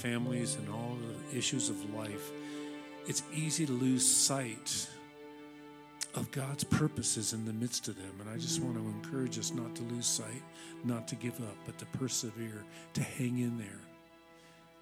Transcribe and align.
families 0.00 0.56
and 0.56 0.68
all 0.70 0.96
the 0.96 1.36
issues 1.36 1.68
of 1.68 1.94
life, 1.94 2.30
it's 3.06 3.22
easy 3.34 3.66
to 3.66 3.72
lose 3.72 4.06
sight 4.06 4.88
of 6.14 6.30
God's 6.30 6.64
purposes 6.64 7.32
in 7.32 7.44
the 7.44 7.52
midst 7.52 7.88
of 7.88 7.96
them. 7.96 8.12
And 8.20 8.28
I 8.28 8.36
just 8.36 8.60
want 8.60 8.74
to 8.76 8.80
mm-hmm. 8.80 9.04
encourage 9.04 9.38
us 9.38 9.52
not 9.52 9.74
to 9.76 9.82
lose 9.82 10.06
sight, 10.06 10.42
not 10.84 11.06
to 11.08 11.14
give 11.14 11.38
up, 11.40 11.56
but 11.66 11.78
to 11.78 11.86
persevere, 11.98 12.64
to 12.94 13.02
hang 13.02 13.38
in 13.38 13.58
there. 13.58 13.80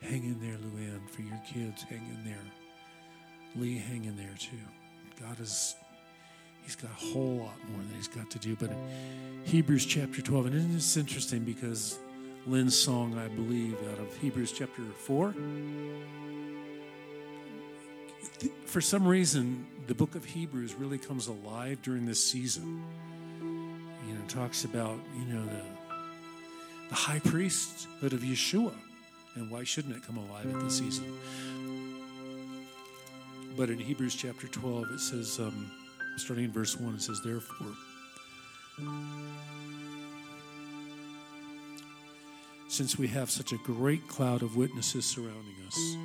Hang 0.01 0.25
in 0.25 0.39
there, 0.41 0.57
Luann, 0.57 1.09
for 1.11 1.23
your 1.23 1.41
kids. 1.47 1.83
Hang 1.83 2.07
in 2.15 2.25
there. 2.25 2.45
Lee, 3.57 3.77
hang 3.77 4.05
in 4.05 4.17
there 4.17 4.35
too. 4.39 4.57
God 5.21 5.41
is, 5.41 5.75
He's 6.63 6.77
got 6.77 6.91
a 6.91 7.13
whole 7.13 7.39
lot 7.39 7.59
more 7.71 7.83
that 7.83 7.97
He's 7.97 8.09
got 8.09 8.31
to 8.31 8.39
do. 8.39 8.55
But 8.55 8.71
Hebrews 9.45 9.85
chapter 9.85 10.23
12, 10.23 10.47
and 10.47 10.55
isn't 10.55 10.73
this 10.75 10.97
interesting 10.97 11.41
because 11.41 11.99
Lynn's 12.49 12.77
song, 12.77 13.19
I 13.19 13.29
believe, 13.29 13.77
out 13.93 13.99
of 13.99 14.17
Hebrews 14.17 14.53
chapter 14.53 14.83
4, 14.83 15.35
for 18.65 18.81
some 18.81 19.07
reason, 19.07 19.67
the 19.87 19.95
book 19.95 20.15
of 20.15 20.25
Hebrews 20.25 20.75
really 20.75 20.97
comes 20.97 21.27
alive 21.27 21.83
during 21.83 22.07
this 22.07 22.25
season. 22.25 22.83
You 23.43 24.15
know, 24.15 24.21
talks 24.29 24.65
about, 24.65 24.99
you 25.19 25.35
know, 25.35 25.45
the, 25.45 25.63
the 26.89 26.95
high 26.95 27.19
priesthood 27.19 28.15
of 28.15 28.21
Yeshua. 28.21 28.75
And 29.35 29.51
why 29.51 29.65
shouldn't 29.65 29.97
it 29.97 30.03
come 30.03 30.17
alive 30.17 30.47
at 30.55 30.61
this 30.63 30.79
season? 30.79 31.19
But 33.57 33.69
in 33.69 33.79
Hebrews 33.79 34.15
chapter 34.15 34.47
12, 34.47 34.91
it 34.93 35.01
says, 35.01 35.39
um, 35.39 35.71
starting 36.17 36.47
in 36.47 36.53
verse 36.53 36.79
1, 36.79 36.95
it 36.95 37.03
says, 37.03 37.21
Therefore, 37.23 37.75
since 42.69 42.99
we 42.99 43.09
have 43.09 43.31
such 43.31 43.53
a 43.53 43.57
great 43.59 44.07
cloud 44.09 44.43
of 44.43 44.57
witnesses 44.57 45.07
surrounding 45.07 45.55
us, 45.67 45.97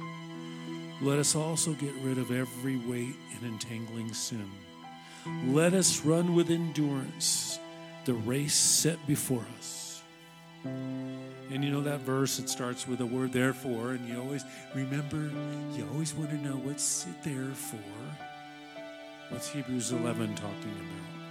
let 1.02 1.20
us 1.20 1.36
also 1.36 1.74
get 1.74 1.94
rid 2.02 2.18
of 2.18 2.32
every 2.32 2.78
weight 2.78 3.16
and 3.36 3.46
entangling 3.46 4.14
sin. 4.14 4.50
Let 5.48 5.74
us 5.74 6.06
run 6.06 6.34
with 6.34 6.50
endurance 6.50 7.60
the 8.06 8.14
race 8.14 8.56
set 8.56 9.06
before 9.06 9.46
us. 9.58 10.02
And 10.64 11.64
you 11.64 11.70
know 11.70 11.82
that 11.82 12.00
verse, 12.00 12.40
it 12.40 12.50
starts 12.50 12.88
with 12.88 13.00
the 13.00 13.06
word 13.06 13.34
therefore, 13.34 13.92
and 13.92 14.08
you 14.08 14.20
always 14.20 14.46
remember, 14.74 15.30
you 15.76 15.88
always 15.92 16.14
want 16.14 16.30
to 16.30 16.38
know 16.38 16.56
what's 16.56 17.06
it 17.06 17.24
there 17.24 17.54
for. 17.54 17.78
What's 19.30 19.50
Hebrews 19.50 19.92
11 19.92 20.36
talking 20.36 20.54
about? 20.56 21.24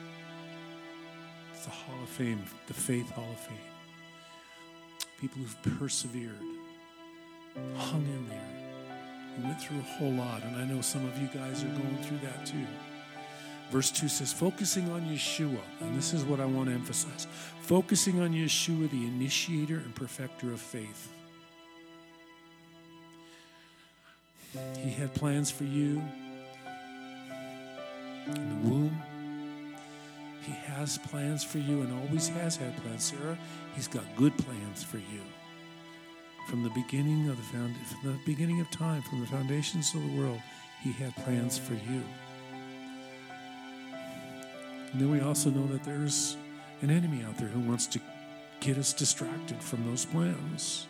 It's 1.54 1.64
the 1.64 1.70
Hall 1.70 2.02
of 2.02 2.08
Fame, 2.10 2.44
the 2.66 2.74
Faith 2.74 3.10
Hall 3.10 3.30
of 3.32 3.38
Fame. 3.38 3.71
People 5.22 5.42
who've 5.42 5.78
persevered, 5.78 6.34
hung 7.76 8.02
in 8.02 8.28
there, 8.28 8.50
we 9.38 9.44
went 9.44 9.60
through 9.60 9.78
a 9.78 9.82
whole 9.82 10.10
lot, 10.10 10.42
and 10.42 10.56
I 10.56 10.64
know 10.64 10.80
some 10.80 11.06
of 11.06 11.16
you 11.16 11.28
guys 11.28 11.62
are 11.62 11.68
going 11.68 11.96
through 12.02 12.18
that 12.24 12.44
too. 12.44 12.66
Verse 13.70 13.92
2 13.92 14.08
says, 14.08 14.32
focusing 14.32 14.90
on 14.90 15.02
Yeshua, 15.02 15.60
and 15.80 15.96
this 15.96 16.12
is 16.12 16.24
what 16.24 16.40
I 16.40 16.44
want 16.44 16.70
to 16.70 16.74
emphasize 16.74 17.28
focusing 17.60 18.20
on 18.20 18.32
Yeshua, 18.32 18.90
the 18.90 19.06
initiator 19.06 19.76
and 19.76 19.94
perfecter 19.94 20.52
of 20.52 20.60
faith. 20.60 21.12
He 24.82 24.90
had 24.90 25.14
plans 25.14 25.52
for 25.52 25.64
you 25.64 26.02
in 28.26 28.48
the 28.48 28.68
womb. 28.68 29.02
He 30.42 30.52
has 30.52 30.98
plans 30.98 31.44
for 31.44 31.58
you 31.58 31.82
and 31.82 31.92
always 31.92 32.28
has 32.28 32.56
had 32.56 32.76
plans, 32.82 33.04
Sarah. 33.04 33.38
He's 33.74 33.88
got 33.88 34.04
good 34.16 34.36
plans 34.38 34.82
for 34.82 34.98
you 34.98 35.22
from 36.46 36.62
the 36.62 36.70
beginning 36.70 37.28
of 37.28 37.36
the 37.36 37.42
found, 37.42 37.76
from 37.86 38.12
the 38.12 38.18
beginning 38.24 38.60
of 38.60 38.70
time, 38.70 39.02
from 39.02 39.20
the 39.20 39.26
foundations 39.26 39.94
of 39.94 40.02
the 40.02 40.18
world, 40.18 40.40
He 40.82 40.92
had 40.92 41.14
plans 41.16 41.58
for 41.58 41.74
you. 41.74 42.02
And 44.92 45.00
then 45.00 45.10
we 45.10 45.20
also 45.20 45.50
know 45.50 45.66
that 45.68 45.84
there's 45.84 46.36
an 46.82 46.90
enemy 46.90 47.24
out 47.24 47.38
there 47.38 47.48
who 47.48 47.60
wants 47.60 47.86
to 47.86 48.00
get 48.60 48.76
us 48.76 48.92
distracted 48.92 49.62
from 49.62 49.86
those 49.86 50.04
plans. 50.04 50.86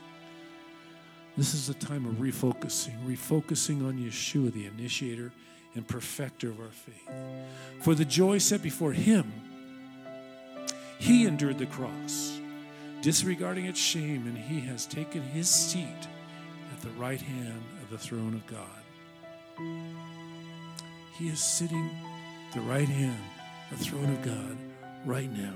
This 1.36 1.54
is 1.54 1.68
a 1.68 1.74
time 1.74 2.06
of 2.06 2.14
refocusing, 2.16 2.94
refocusing 3.06 3.86
on 3.86 3.98
Yeshua, 3.98 4.52
the 4.52 4.66
initiator 4.66 5.32
and 5.74 5.86
perfecter 5.86 6.50
of 6.50 6.60
our 6.60 6.66
faith. 6.66 7.10
For 7.82 7.94
the 7.94 8.04
joy 8.04 8.38
set 8.38 8.62
before 8.62 8.92
him, 8.92 9.32
he 10.98 11.26
endured 11.26 11.58
the 11.58 11.66
cross 11.66 12.38
disregarding 13.00 13.66
its 13.66 13.80
shame, 13.80 14.26
and 14.26 14.38
he 14.38 14.60
has 14.60 14.86
taken 14.86 15.22
his 15.22 15.50
seat 15.50 16.08
at 16.72 16.80
the 16.82 16.90
right 16.90 17.20
hand 17.20 17.62
of 17.82 17.90
the 17.90 17.98
throne 17.98 18.32
of 18.34 18.46
God. 18.46 18.82
He 21.18 21.28
is 21.28 21.40
sitting 21.42 21.90
at 22.48 22.54
the 22.54 22.60
right 22.60 22.88
hand, 22.88 23.20
the 23.70 23.76
throne 23.76 24.10
of 24.10 24.22
God, 24.22 24.56
right 25.04 25.30
now. 25.30 25.54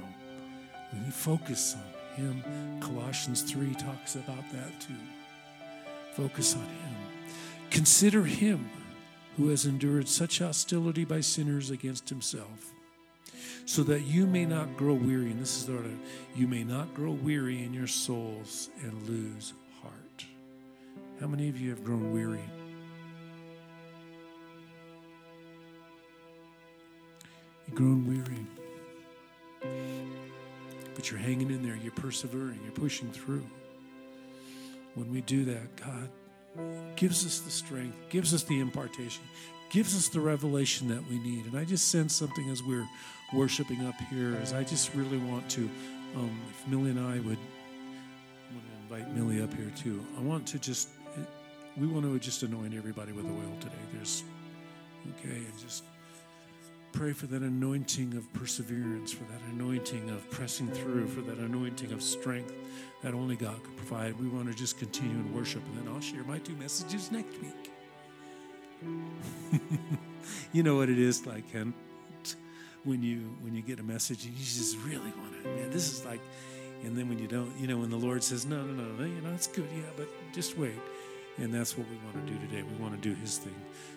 When 0.91 1.05
you 1.05 1.13
focus 1.13 1.77
on 1.77 2.17
him, 2.17 2.81
Colossians 2.81 3.43
3 3.43 3.75
talks 3.75 4.17
about 4.17 4.51
that 4.53 4.81
too. 4.81 4.95
Focus 6.15 6.57
on 6.57 6.63
him. 6.63 6.97
Consider 7.71 8.25
him 8.25 8.69
who 9.37 9.49
has 9.49 9.67
endured 9.67 10.09
such 10.09 10.39
hostility 10.39 11.05
by 11.05 11.21
sinners 11.21 11.71
against 11.71 12.09
himself 12.09 12.73
so 13.67 13.83
that 13.83 14.03
you 14.03 14.27
may 14.27 14.47
not 14.47 14.77
grow 14.77 14.95
weary. 14.95 15.31
And 15.31 15.41
this 15.41 15.57
is 15.59 15.67
the 15.67 15.77
order 15.77 15.91
you 16.35 16.47
may 16.47 16.65
not 16.65 16.95
grow 16.95 17.11
weary 17.11 17.63
in 17.63 17.75
your 17.75 17.89
souls 17.89 18.71
and 18.83 19.09
lose 19.09 19.53
heart. 19.83 20.25
How 21.21 21.27
many 21.27 21.49
of 21.49 21.61
you 21.61 21.71
have 21.71 21.85
grown 21.85 22.13
weary? 22.13 22.41
You've 27.67 27.77
grown 27.77 28.07
weary. 28.07 28.47
But 30.95 31.11
you're 31.11 31.21
hanging 31.21 31.51
in 31.51 31.63
there, 31.63 31.77
you're 31.77 31.93
persevering, 31.93 32.61
you're 32.63 32.73
pushing 32.73 33.11
through. 33.11 33.45
When 34.95 35.13
we 35.13 35.21
do 35.23 35.45
that, 35.47 35.77
God 35.77 36.09
gives 36.97 37.27
us 37.27 37.41
the 37.41 37.51
strength, 37.51 37.97
gives 38.09 38.33
us 38.35 38.43
the 38.45 38.61
impartation, 38.61 39.23
gives 39.71 39.97
us 39.97 40.09
the 40.09 40.21
revelation 40.21 40.89
that 40.89 41.07
we 41.09 41.19
need. 41.19 41.47
And 41.47 41.59
I 41.59 41.65
just 41.65 41.89
sense 41.89 42.15
something 42.15 42.49
as 42.51 42.63
we're 42.63 42.87
worshiping 43.33 43.87
up 43.87 43.97
here 44.11 44.37
is 44.43 44.53
I 44.53 44.63
just 44.63 44.95
really 44.95 45.19
want 45.19 45.49
to, 45.51 45.69
um, 46.15 46.41
if 46.51 46.69
Millie 46.69 46.91
and 46.91 47.01
I 47.01 47.21
would, 47.21 47.39
I 47.39 48.55
want 48.55 48.67
to 48.67 48.95
invite 48.97 49.15
Millie 49.15 49.43
up 49.43 49.53
here 49.55 49.71
too. 49.77 50.05
I 50.17 50.21
want 50.21 50.47
to 50.49 50.59
just, 50.59 50.89
we 51.77 51.87
want 51.87 52.05
to 52.05 52.19
just 52.19 52.43
anoint 52.43 52.75
everybody 52.75 53.13
with 53.13 53.27
oil 53.27 53.57
today. 53.61 53.75
There's, 53.93 54.25
okay, 55.19 55.37
and 55.37 55.59
just 55.59 55.85
pray 56.97 57.13
for 57.13 57.27
that 57.27 57.43
anointing 57.43 58.17
of 58.17 58.33
perseverance, 58.33 59.13
for 59.13 59.25
that 59.25 59.43
anointing 59.53 60.09
of 60.09 60.29
pressing 60.31 60.69
through, 60.69 61.07
for 61.07 61.21
that 61.21 61.37
anointing 61.37 61.93
of 61.93 62.03
strength 62.03 62.55
that 63.03 63.13
only 63.13 63.37
God 63.37 63.63
could 63.63 63.77
provide. 63.77 64.19
We 64.19 64.29
want 64.29 64.49
to 64.49 64.55
just 64.55 64.79
continue 64.79 65.15
in 65.15 65.35
worship, 65.35 65.63
and 65.67 65.79
then 65.87 65.93
I'll 65.93 66.01
share 66.01 66.25
my 66.25 66.39
two 66.39 66.55
messages 66.57 67.13
next 67.13 67.35
week. 67.43 67.71
you 70.53 70.63
know 70.63 70.77
what 70.77 70.89
it 70.89 70.99
is 70.99 71.27
like, 71.27 71.53
Ken? 71.53 71.75
when 72.85 73.03
you 73.03 73.19
when 73.43 73.53
you 73.55 73.63
get 73.63 73.81
a 73.81 73.83
message 73.83 74.25
and 74.25 74.33
you 74.33 74.45
just 74.45 74.79
really 74.79 75.13
want 75.19 75.35
it, 75.35 75.45
man, 75.45 75.71
this 75.71 75.93
is 75.93 76.05
like, 76.07 76.21
and 76.83 76.97
then 76.97 77.09
when 77.09 77.19
you 77.19 77.27
don't, 77.27 77.53
you 77.59 77.67
know, 77.67 77.77
when 77.77 77.91
the 77.91 77.97
Lord 77.97 78.23
says, 78.23 78.47
no, 78.47 78.63
no, 78.63 78.85
no, 78.85 79.05
you 79.05 79.21
know, 79.21 79.35
it's 79.35 79.49
good, 79.49 79.69
yeah, 79.77 79.91
but 79.97 80.09
just 80.33 80.57
wait. 80.57 80.79
And 81.39 81.53
that's 81.53 81.77
what 81.77 81.87
we 81.91 81.97
want 81.97 82.27
to 82.27 82.33
do 82.33 82.39
today. 82.47 82.63
We 82.63 82.83
want 82.83 82.95
to 82.95 83.09
do 83.09 83.15
His 83.21 83.37
thing. 83.37 83.55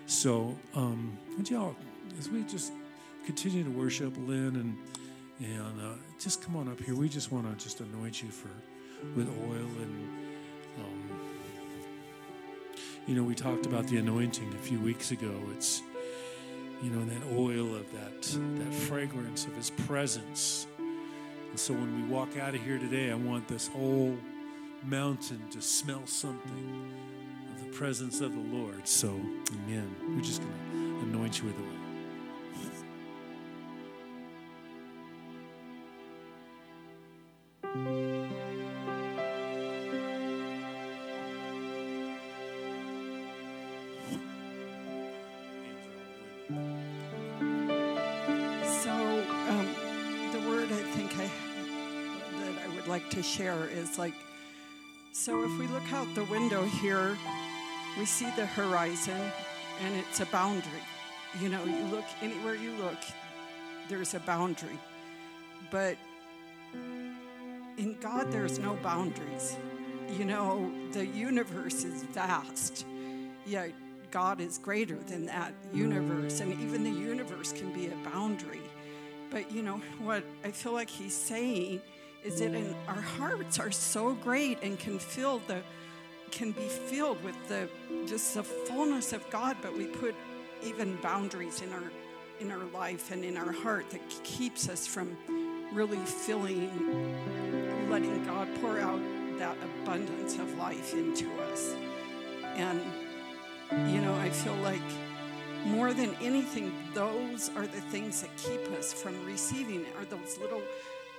So, 0.07 0.57
um, 0.75 1.17
would 1.37 1.49
y'all, 1.49 1.75
as 2.17 2.27
we 2.27 2.43
just 2.43 2.73
continue 3.25 3.63
to 3.63 3.71
worship 3.71 4.13
Lynn 4.17 4.55
and 4.55 4.77
and 5.39 5.81
uh, 5.81 5.95
just 6.19 6.43
come 6.43 6.57
on 6.57 6.67
up 6.67 6.81
here. 6.81 6.95
We 6.95 7.07
just 7.07 7.31
want 7.31 7.49
to 7.49 7.63
just 7.63 7.79
anoint 7.79 8.21
you 8.21 8.29
for 8.29 8.49
with 9.15 9.29
oil 9.29 9.67
and. 9.81 10.09
Um, 10.79 11.19
you 13.07 13.15
know, 13.15 13.23
we 13.23 13.33
talked 13.33 13.65
about 13.65 13.87
the 13.87 13.97
anointing 13.97 14.53
a 14.53 14.57
few 14.57 14.79
weeks 14.79 15.09
ago. 15.09 15.33
It's 15.55 15.81
you 16.81 16.89
know, 16.91 17.05
that 17.05 17.37
oil 17.37 17.75
of 17.75 17.91
that, 17.91 18.21
that 18.21 18.73
fragrance 18.73 19.45
of 19.45 19.55
his 19.55 19.69
presence. 19.69 20.67
And 20.77 21.59
so 21.59 21.73
when 21.73 22.03
we 22.03 22.13
walk 22.13 22.37
out 22.37 22.55
of 22.55 22.63
here 22.63 22.77
today, 22.77 23.11
I 23.11 23.15
want 23.15 23.47
this 23.47 23.67
whole 23.67 24.17
mountain 24.83 25.41
to 25.51 25.61
smell 25.61 26.05
something 26.05 26.91
of 27.53 27.65
the 27.65 27.71
presence 27.71 28.21
of 28.21 28.33
the 28.33 28.57
Lord. 28.57 28.87
So, 28.87 29.09
amen. 29.09 29.93
We're 30.15 30.21
just 30.21 30.41
going 30.41 30.53
to 30.71 31.09
anoint 31.09 31.39
you 31.39 31.47
with 31.47 31.57
oil. 31.59 31.78
Share 53.29 53.69
is 53.69 53.97
like 53.97 54.13
So 55.11 55.43
if 55.43 55.59
we 55.59 55.67
look 55.67 55.91
out 55.93 56.07
the 56.15 56.23
window 56.25 56.63
here, 56.63 57.17
we 57.97 58.05
see 58.05 58.29
the 58.35 58.45
horizon 58.45 59.21
and 59.83 59.95
it's 59.95 60.19
a 60.19 60.25
boundary. 60.25 60.85
You 61.39 61.49
know, 61.49 61.63
you 61.63 61.83
look 61.85 62.05
anywhere 62.21 62.55
you 62.55 62.71
look, 62.73 62.97
there's 63.87 64.13
a 64.13 64.19
boundary. 64.19 64.79
But 65.71 65.97
in 67.77 67.97
God, 68.01 68.31
there's 68.31 68.59
no 68.59 68.75
boundaries. 68.83 69.57
You 70.17 70.25
know, 70.25 70.71
the 70.91 71.05
universe 71.05 71.83
is 71.83 72.03
vast, 72.03 72.85
yet 73.45 73.71
God 74.11 74.41
is 74.41 74.57
greater 74.57 74.95
than 74.95 75.27
that 75.27 75.53
universe, 75.71 76.39
and 76.39 76.51
even 76.53 76.83
the 76.83 76.89
universe 76.89 77.53
can 77.53 77.71
be 77.71 77.87
a 77.87 77.95
boundary. 78.11 78.61
But 79.29 79.51
you 79.51 79.61
know, 79.61 79.81
what 79.99 80.23
I 80.43 80.49
feel 80.51 80.73
like 80.73 80.89
he's 80.89 81.13
saying 81.13 81.81
is 82.23 82.39
that 82.39 82.53
in, 82.53 82.75
our 82.87 83.01
hearts 83.01 83.59
are 83.59 83.71
so 83.71 84.13
great 84.15 84.61
and 84.61 84.77
can 84.79 84.99
fill 84.99 85.41
the 85.47 85.61
can 86.31 86.51
be 86.51 86.67
filled 86.67 87.23
with 87.23 87.35
the 87.47 87.67
just 88.05 88.35
the 88.35 88.43
fullness 88.43 89.13
of 89.13 89.27
God, 89.29 89.57
but 89.61 89.75
we 89.75 89.85
put 89.85 90.15
even 90.63 90.95
boundaries 91.01 91.61
in 91.61 91.71
our 91.73 91.91
in 92.39 92.51
our 92.51 92.65
life 92.73 93.11
and 93.11 93.23
in 93.23 93.35
our 93.37 93.51
heart 93.51 93.89
that 93.89 94.01
keeps 94.23 94.69
us 94.69 94.87
from 94.87 95.17
really 95.73 95.97
filling, 95.97 96.69
letting 97.89 98.23
God 98.25 98.47
pour 98.61 98.79
out 98.79 99.01
that 99.37 99.57
abundance 99.81 100.37
of 100.37 100.57
life 100.57 100.93
into 100.93 101.29
us. 101.51 101.75
And 102.55 102.81
you 103.91 104.01
know, 104.01 104.15
I 104.15 104.29
feel 104.29 104.55
like 104.55 104.81
more 105.65 105.93
than 105.93 106.15
anything, 106.21 106.71
those 106.93 107.49
are 107.55 107.67
the 107.67 107.81
things 107.81 108.21
that 108.21 108.35
keep 108.37 108.61
us 108.77 108.93
from 108.93 109.25
receiving 109.25 109.85
are 109.97 110.05
those 110.05 110.37
little 110.39 110.61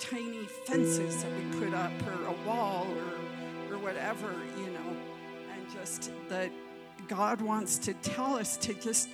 tiny 0.00 0.46
fences 0.64 1.22
that 1.22 1.30
we 1.36 1.60
put 1.60 1.74
up 1.74 1.92
or 2.06 2.24
a 2.24 2.46
wall 2.46 2.86
or, 2.96 3.74
or 3.74 3.78
whatever, 3.78 4.32
you 4.56 4.70
know, 4.70 4.96
and 5.54 5.70
just 5.72 6.10
that 6.30 6.50
God 7.06 7.40
wants 7.42 7.78
to 7.78 7.94
tell 7.94 8.34
us 8.36 8.56
to 8.58 8.74
just 8.74 9.10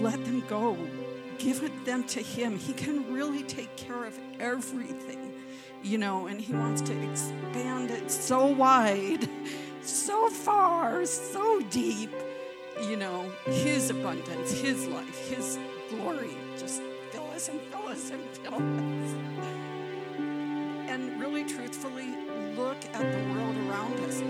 let 0.00 0.22
them 0.24 0.42
go, 0.48 0.76
give 1.38 1.62
it 1.62 1.84
them 1.84 2.04
to 2.08 2.20
Him. 2.20 2.58
He 2.58 2.72
can 2.72 3.12
really 3.12 3.44
take 3.44 3.74
care 3.76 4.04
of 4.04 4.18
everything, 4.40 5.34
you 5.84 5.98
know, 5.98 6.26
and 6.26 6.40
He 6.40 6.52
wants 6.52 6.82
to 6.82 7.10
expand 7.10 7.92
it 7.92 8.10
so 8.10 8.46
wide, 8.46 9.28
so 9.82 10.28
far, 10.30 11.06
so 11.06 11.60
deep, 11.70 12.10
you 12.88 12.96
know, 12.96 13.30
His 13.44 13.90
abundance, 13.90 14.52
His 14.52 14.86
life, 14.88 15.28
His 15.28 15.58
glory. 15.90 16.36
Just 16.58 16.82
fill 17.12 17.30
us 17.30 17.48
and 17.48 17.60
fill 17.60 17.86
us 17.86 18.10
and 18.10 18.22
fill 18.36 18.54
us 18.54 19.61
truthfully 21.44 22.08
look 22.56 22.76
at 22.92 23.12
the 23.12 23.18
world 23.32 23.56
around 23.68 23.98
us. 24.00 24.20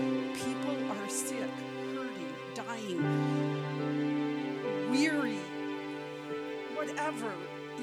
People 0.43 0.75
are 0.91 1.09
sick, 1.09 1.49
hurting, 1.95 2.35
dying, 2.55 3.01
weary, 4.89 5.39
whatever, 6.75 7.33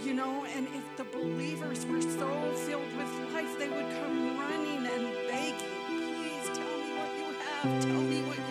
you 0.05 0.15
know. 0.15 0.45
And 0.55 0.67
if 0.69 0.97
the 0.97 1.05
believers 1.05 1.87
were 1.87 2.03
so 2.03 2.53
filled 2.67 2.97
with 2.97 3.33
life, 3.33 3.59
they 3.59 3.69
would 3.69 3.91
come 4.01 4.39
running 4.39 4.87
and 4.87 5.15
begging, 5.29 5.69
please 5.89 6.47
tell 6.57 6.77
me 6.79 6.91
what 6.99 7.11
you 7.19 7.29
have, 7.45 7.83
tell 7.83 8.03
me 8.03 8.23
what 8.23 8.39
you 8.39 8.50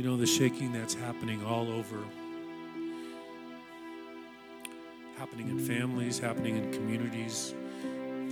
You 0.00 0.06
know, 0.06 0.16
the 0.16 0.24
shaking 0.24 0.72
that's 0.72 0.94
happening 0.94 1.44
all 1.44 1.70
over, 1.70 1.98
happening 5.18 5.50
in 5.50 5.58
families, 5.58 6.18
happening 6.18 6.56
in 6.56 6.72
communities, 6.72 7.52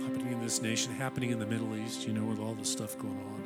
happening 0.01 0.31
in 0.31 0.41
this 0.41 0.63
nation, 0.63 0.95
happening 0.95 1.29
in 1.29 1.37
the 1.37 1.45
Middle 1.45 1.75
East, 1.75 2.07
you 2.07 2.13
know, 2.13 2.23
with 2.23 2.39
all 2.39 2.55
the 2.55 2.65
stuff 2.65 2.97
going 2.97 3.19
on. 3.19 3.43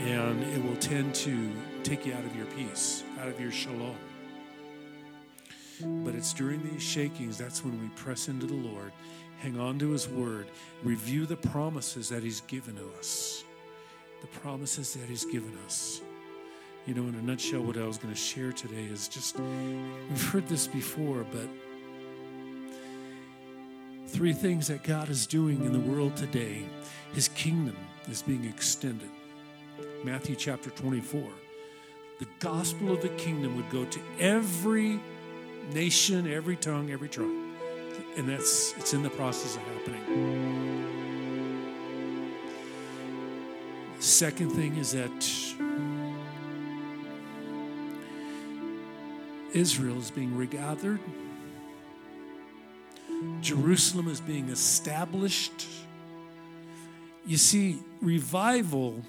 And 0.00 0.42
it 0.42 0.64
will 0.64 0.74
tend 0.78 1.14
to 1.14 1.52
take 1.84 2.04
you 2.04 2.14
out 2.14 2.24
of 2.24 2.34
your 2.34 2.46
peace, 2.46 3.04
out 3.20 3.28
of 3.28 3.40
your 3.40 3.52
shalom. 3.52 3.94
But 6.04 6.16
it's 6.16 6.34
during 6.34 6.68
these 6.68 6.82
shakings 6.82 7.38
that's 7.38 7.64
when 7.64 7.80
we 7.80 7.86
press 7.90 8.26
into 8.26 8.46
the 8.46 8.54
Lord, 8.54 8.90
hang 9.38 9.60
on 9.60 9.78
to 9.78 9.92
His 9.92 10.08
word, 10.08 10.48
review 10.82 11.26
the 11.26 11.36
promises 11.36 12.08
that 12.08 12.24
He's 12.24 12.40
given 12.40 12.74
to 12.74 12.90
us. 12.98 13.44
The 14.20 14.26
promises 14.40 14.94
that 14.94 15.08
He's 15.08 15.24
given 15.24 15.56
us. 15.64 16.02
You 16.86 16.94
know, 16.94 17.02
in 17.02 17.14
a 17.14 17.22
nutshell, 17.22 17.60
what 17.60 17.76
I 17.76 17.84
was 17.84 17.98
going 17.98 18.12
to 18.12 18.18
share 18.18 18.52
today 18.52 18.84
is 18.84 19.06
just 19.06 19.38
we've 19.38 20.30
heard 20.30 20.48
this 20.48 20.66
before, 20.66 21.26
but 21.30 21.48
three 24.06 24.32
things 24.32 24.68
that 24.68 24.82
God 24.82 25.08
is 25.08 25.26
doing 25.26 25.64
in 25.64 25.72
the 25.72 25.78
world 25.78 26.16
today. 26.16 26.64
His 27.12 27.28
kingdom 27.28 27.76
is 28.08 28.22
being 28.22 28.44
extended. 28.44 29.10
Matthew 30.04 30.36
chapter 30.36 30.70
24. 30.70 31.22
The 32.18 32.26
gospel 32.38 32.92
of 32.92 33.02
the 33.02 33.08
kingdom 33.10 33.56
would 33.56 33.70
go 33.70 33.84
to 33.84 34.00
every 34.18 35.00
nation, 35.72 36.26
every 36.30 36.56
tongue, 36.56 36.90
every 36.90 37.08
tribe. 37.08 37.30
And 38.16 38.28
that's 38.28 38.74
it's 38.78 38.94
in 38.94 39.02
the 39.02 39.10
process 39.10 39.56
of 39.56 39.62
happening. 39.62 40.80
Second 44.00 44.50
thing 44.52 44.76
is 44.76 44.92
that 44.92 45.49
Israel 49.52 49.98
is 49.98 50.10
being 50.10 50.36
regathered. 50.36 51.00
Jerusalem 53.40 54.08
is 54.08 54.20
being 54.20 54.48
established. 54.48 55.66
You 57.26 57.36
see, 57.36 57.78
revival, 58.00 59.02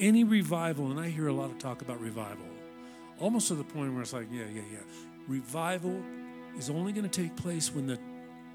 any 0.00 0.24
revival, 0.24 0.90
and 0.90 0.98
I 0.98 1.08
hear 1.08 1.28
a 1.28 1.32
lot 1.32 1.50
of 1.50 1.58
talk 1.58 1.82
about 1.82 2.00
revival, 2.00 2.46
almost 3.20 3.48
to 3.48 3.54
the 3.54 3.64
point 3.64 3.92
where 3.92 4.02
it's 4.02 4.12
like, 4.12 4.28
yeah, 4.32 4.44
yeah, 4.52 4.62
yeah. 4.72 4.78
Revival 5.26 6.02
is 6.56 6.70
only 6.70 6.92
going 6.92 7.08
to 7.08 7.22
take 7.22 7.36
place 7.36 7.74
when 7.74 7.86
the 7.86 7.98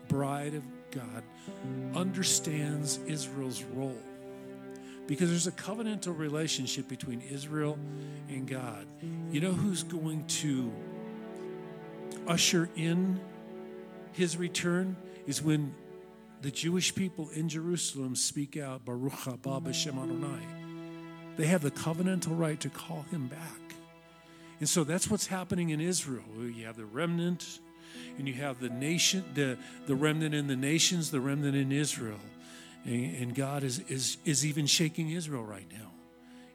bride 0.08 0.56
of 0.56 0.64
God 0.92 1.24
understands 1.96 3.00
Israel's 3.08 3.64
role. 3.64 4.02
Because 5.06 5.30
there's 5.30 5.48
a 5.48 5.52
covenantal 5.52 6.18
relationship 6.18 6.88
between 6.88 7.22
Israel 7.22 7.78
and 8.30 8.48
God. 8.48 8.88
You 9.32 9.42
know 9.42 9.52
who's 9.52 9.84
going 9.84 10.26
to 10.28 10.72
usher 12.28 12.70
in 12.76 13.20
his 14.14 14.38
return 14.38 14.96
is 15.26 15.42
when 15.42 15.74
the 16.42 16.52
Jewish 16.52 16.94
people 16.94 17.30
in 17.30 17.50
Jerusalem 17.50 18.16
speak 18.16 18.58
out, 18.58 18.86
Baruch 18.86 19.14
haba 19.14 19.62
b'shem 19.62 20.02
Adonai. 20.02 20.46
They 21.38 21.48
have 21.48 21.62
the 21.62 21.72
covenantal 21.72 22.38
right 22.38 22.60
to 22.60 22.70
call 22.70 23.06
him 23.10 23.28
back. 23.28 23.40
And 24.60 24.70
so 24.70 24.84
that's 24.84 25.10
what's 25.10 25.28
happening 25.28 25.72
in 25.72 25.82
Israel. 25.82 26.24
You 26.38 26.66
have 26.66 26.78
the 26.78 26.86
remnant, 26.86 27.60
and 28.18 28.28
you 28.28 28.34
have 28.36 28.60
the 28.60 28.70
nation, 28.70 29.24
the, 29.34 29.58
the 29.88 29.96
remnant 29.96 30.36
in 30.36 30.48
the 30.48 30.56
nations, 30.56 31.12
the 31.12 31.22
remnant 31.22 31.56
in 31.56 31.72
Israel. 31.72 32.20
And, 32.86 33.16
and 33.16 33.36
God 33.36 33.64
is, 33.64 33.80
is, 33.88 34.18
is 34.26 34.46
even 34.46 34.66
shaking 34.66 35.10
Israel 35.10 35.44
right 35.44 35.68
now, 35.72 35.92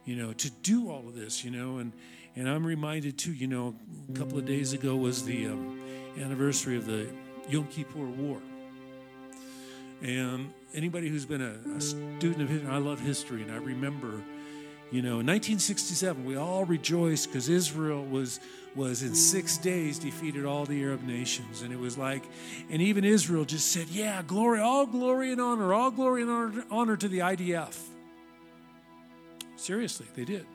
you 0.04 0.16
know, 0.16 0.32
to 0.34 0.50
do 0.62 0.90
all 0.90 1.08
of 1.08 1.14
this, 1.14 1.44
you 1.44 1.50
know. 1.50 1.78
And, 1.78 1.92
and 2.38 2.48
I'm 2.48 2.64
reminded 2.64 3.18
too, 3.18 3.32
you 3.32 3.48
know, 3.48 3.74
a 4.08 4.16
couple 4.16 4.38
of 4.38 4.46
days 4.46 4.72
ago 4.72 4.94
was 4.94 5.24
the 5.24 5.46
um, 5.46 5.80
anniversary 6.16 6.76
of 6.76 6.86
the 6.86 7.08
Yom 7.48 7.66
Kippur 7.66 7.98
War. 7.98 8.38
And 10.02 10.52
anybody 10.72 11.08
who's 11.08 11.26
been 11.26 11.42
a, 11.42 11.76
a 11.76 11.80
student 11.80 12.42
of 12.42 12.48
history, 12.48 12.68
I 12.70 12.78
love 12.78 13.00
history, 13.00 13.42
and 13.42 13.50
I 13.50 13.56
remember, 13.56 14.22
you 14.92 15.02
know, 15.02 15.18
in 15.18 15.26
1967, 15.26 16.24
we 16.24 16.36
all 16.36 16.64
rejoiced 16.64 17.26
because 17.26 17.48
Israel 17.48 18.04
was 18.04 18.38
was 18.76 19.02
in 19.02 19.16
six 19.16 19.58
days 19.58 19.98
defeated 19.98 20.44
all 20.44 20.64
the 20.64 20.80
Arab 20.84 21.02
nations, 21.02 21.62
and 21.62 21.72
it 21.72 21.78
was 21.78 21.98
like, 21.98 22.22
and 22.70 22.80
even 22.80 23.04
Israel 23.04 23.44
just 23.44 23.72
said, 23.72 23.88
"Yeah, 23.88 24.22
glory, 24.22 24.60
all 24.60 24.86
glory 24.86 25.32
and 25.32 25.40
honor, 25.40 25.74
all 25.74 25.90
glory 25.90 26.22
and 26.22 26.30
honor, 26.30 26.64
honor 26.70 26.96
to 26.96 27.08
the 27.08 27.18
IDF." 27.18 27.76
Seriously, 29.56 30.06
they 30.14 30.24
did. 30.24 30.46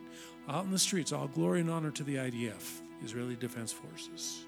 Out 0.50 0.66
in 0.66 0.72
the 0.72 0.80
streets, 0.80 1.12
all 1.12 1.28
glory 1.28 1.62
and 1.62 1.70
honor 1.70 1.92
to 1.92 2.04
the 2.04 2.16
IDF, 2.16 2.82
Israeli 3.04 3.36
Defense 3.36 3.72
Forces. 3.72 4.46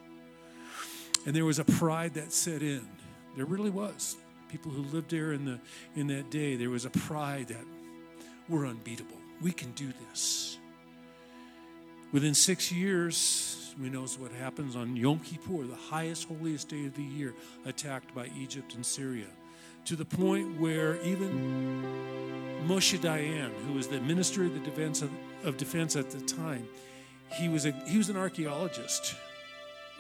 And 1.26 1.36
there 1.36 1.46
was 1.46 1.60
a 1.60 1.66
pride 1.66 2.14
that 2.16 2.32
set 2.32 2.62
in. 2.62 2.88
There 3.36 3.46
really 3.46 3.70
was 3.70 4.18
people 4.50 4.72
who 4.72 4.84
lived 4.84 5.12
there 5.12 5.34
in 5.34 5.46
the 5.46 5.60
in 5.96 6.08
that 6.08 6.30
day, 6.30 6.56
there 6.56 6.70
was 6.70 6.86
a 6.86 6.90
pride 6.90 7.48
that 7.48 7.66
we're 8.48 8.66
unbeatable. 8.66 9.18
We 9.42 9.52
can 9.52 9.72
do 9.72 9.92
this. 10.10 10.58
Within 12.12 12.34
six 12.34 12.72
years, 12.72 13.76
we 13.82 13.90
know 13.90 14.06
what 14.18 14.32
happens 14.32 14.76
on 14.76 14.96
Yom 14.96 15.20
Kippur, 15.20 15.64
the 15.64 15.76
highest, 15.76 16.28
holiest 16.28 16.70
day 16.70 16.86
of 16.86 16.96
the 16.96 17.04
year, 17.04 17.34
attacked 17.66 18.16
by 18.16 18.30
Egypt 18.38 18.76
and 18.76 18.86
Syria, 18.86 19.26
to 19.86 19.96
the 19.96 20.06
point 20.06 20.60
where 20.60 21.02
even 21.02 21.84
Moshe 22.68 22.98
Dayan, 22.98 23.52
who 23.68 23.74
was 23.74 23.88
the 23.88 24.02
minister 24.02 24.44
of 24.44 24.54
the 24.54 24.60
defense 24.60 25.02
of, 25.02 25.12
of 25.44 25.58
defense 25.58 25.96
at 25.96 26.12
the 26.12 26.22
time, 26.22 26.68
he 27.32 27.50
was 27.50 27.66
a 27.66 27.72
he 27.88 27.98
was 27.98 28.10
an 28.10 28.18
archaeologist, 28.18 29.16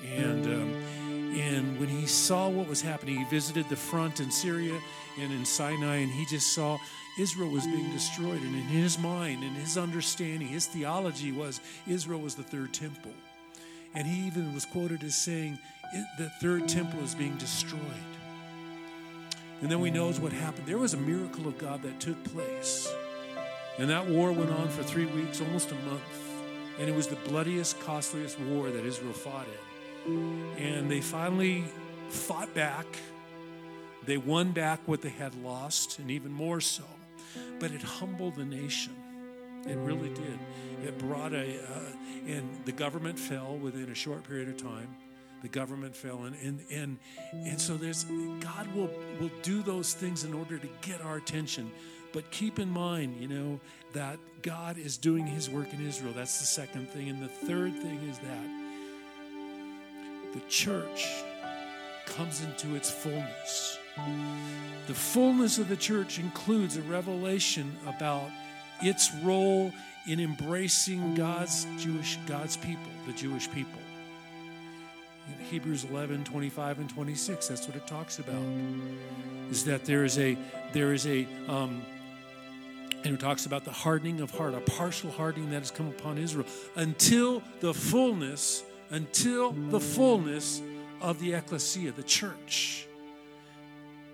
and. 0.03 0.45
Um, 0.45 0.85
and 1.35 1.77
when 1.81 1.89
he 1.89 2.05
saw 2.05 2.47
what 2.47 2.69
was 2.69 2.81
happening, 2.81 3.17
he 3.17 3.25
visited 3.25 3.67
the 3.67 3.75
front 3.75 4.21
in 4.21 4.31
Syria 4.31 4.79
and 5.19 5.33
in 5.33 5.43
Sinai, 5.43 5.97
and 5.97 6.09
he 6.09 6.25
just 6.25 6.55
saw 6.55 6.77
Israel 7.19 7.49
was 7.49 7.65
being 7.65 7.91
destroyed. 7.91 8.41
And 8.41 8.55
in 8.55 8.61
his 8.61 8.97
mind, 8.97 9.43
in 9.43 9.53
his 9.53 9.77
understanding, 9.77 10.47
his 10.47 10.67
theology 10.67 11.33
was 11.33 11.59
Israel 11.87 12.21
was 12.21 12.35
the 12.35 12.43
third 12.43 12.73
temple. 12.73 13.11
And 13.93 14.07
he 14.07 14.27
even 14.27 14.53
was 14.53 14.65
quoted 14.65 15.03
as 15.03 15.15
saying, 15.15 15.59
The 16.17 16.29
third 16.41 16.69
temple 16.69 17.01
is 17.01 17.15
being 17.15 17.35
destroyed. 17.35 17.81
And 19.61 19.71
then 19.71 19.79
we 19.79 19.89
know 19.89 20.11
what 20.13 20.33
happened. 20.33 20.67
There 20.67 20.77
was 20.77 20.93
a 20.93 20.97
miracle 20.97 21.47
of 21.47 21.57
God 21.57 21.81
that 21.83 21.99
took 21.99 22.21
place. 22.25 22.93
And 23.77 23.89
that 23.89 24.07
war 24.07 24.31
went 24.31 24.51
on 24.51 24.69
for 24.69 24.83
three 24.83 25.05
weeks, 25.05 25.41
almost 25.41 25.71
a 25.71 25.75
month. 25.75 26.01
And 26.79 26.89
it 26.89 26.95
was 26.95 27.07
the 27.07 27.15
bloodiest, 27.15 27.79
costliest 27.81 28.39
war 28.41 28.69
that 28.69 28.85
Israel 28.85 29.13
fought 29.13 29.47
in. 30.05 30.57
And 30.57 30.91
they 30.91 31.01
finally 31.01 31.63
fought 32.09 32.53
back. 32.53 32.85
They 34.05 34.17
won 34.17 34.51
back 34.51 34.81
what 34.85 35.01
they 35.01 35.09
had 35.09 35.33
lost, 35.43 35.99
and 35.99 36.11
even 36.11 36.31
more 36.31 36.61
so. 36.61 36.83
But 37.59 37.71
it 37.71 37.81
humbled 37.81 38.35
the 38.35 38.45
nation. 38.45 38.93
It 39.67 39.77
really 39.77 40.09
did. 40.09 40.39
It 40.83 40.97
brought 40.99 41.33
a, 41.33 41.59
uh, 41.59 41.79
and 42.27 42.47
the 42.65 42.71
government 42.71 43.17
fell 43.17 43.57
within 43.57 43.89
a 43.89 43.95
short 43.95 44.23
period 44.27 44.49
of 44.49 44.57
time. 44.57 44.95
The 45.45 45.49
government 45.49 45.95
fell, 45.95 46.23
and 46.23 46.35
and 46.43 46.59
and, 46.71 46.97
and 47.31 47.61
so 47.61 47.77
there's 47.77 48.05
God 48.39 48.65
will 48.73 48.89
will 49.21 49.29
do 49.43 49.61
those 49.61 49.93
things 49.93 50.23
in 50.23 50.33
order 50.33 50.57
to 50.57 50.67
get 50.81 51.01
our 51.01 51.17
attention. 51.17 51.71
But 52.13 52.31
keep 52.31 52.57
in 52.57 52.67
mind, 52.67 53.17
you 53.21 53.27
know, 53.27 53.59
that 53.93 54.17
God 54.41 54.79
is 54.79 54.97
doing 54.97 55.27
His 55.27 55.47
work 55.47 55.71
in 55.71 55.85
Israel. 55.85 56.13
That's 56.15 56.39
the 56.39 56.47
second 56.47 56.89
thing, 56.89 57.09
and 57.09 57.21
the 57.21 57.27
third 57.27 57.75
thing 57.75 57.99
is 58.09 58.17
that 58.17 58.47
the 60.33 60.39
church 60.49 61.07
comes 62.07 62.41
into 62.41 62.75
its 62.75 62.89
fullness. 62.89 63.77
The 64.87 64.95
fullness 64.95 65.59
of 65.59 65.69
the 65.69 65.77
church 65.77 66.17
includes 66.17 66.75
a 66.75 66.81
revelation 66.81 67.71
about 67.85 68.31
its 68.81 69.13
role 69.23 69.71
in 70.07 70.19
embracing 70.19 71.13
God's 71.13 71.67
Jewish 71.77 72.17
God's 72.25 72.57
people, 72.57 72.91
the 73.05 73.13
Jewish 73.13 73.47
people. 73.51 73.84
In 75.27 75.45
Hebrews 75.45 75.85
11, 75.85 76.23
25 76.23 76.79
and 76.79 76.89
26, 76.89 77.47
that's 77.47 77.67
what 77.67 77.75
it 77.75 77.87
talks 77.87 78.19
about. 78.19 78.43
Is 79.49 79.65
that 79.65 79.85
there 79.85 80.03
is 80.03 80.17
a 80.17 80.37
there 80.73 80.93
is 80.93 81.07
a 81.07 81.27
um, 81.47 81.81
and 83.03 83.13
it 83.13 83.19
talks 83.19 83.45
about 83.45 83.65
the 83.65 83.71
hardening 83.71 84.21
of 84.21 84.31
heart, 84.31 84.53
a 84.53 84.59
partial 84.61 85.11
hardening 85.11 85.51
that 85.51 85.59
has 85.59 85.71
come 85.71 85.87
upon 85.87 86.17
Israel 86.17 86.47
until 86.75 87.43
the 87.59 87.73
fullness 87.73 88.63
until 88.91 89.51
the 89.51 89.79
fullness 89.79 90.61
of 91.01 91.19
the 91.19 91.33
ecclesia, 91.33 91.91
the 91.91 92.03
church. 92.03 92.87